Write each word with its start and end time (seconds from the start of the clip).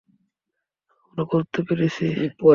আমরা 1.05 1.23
করতে 1.31 1.59
পেরেছি! 1.67 2.05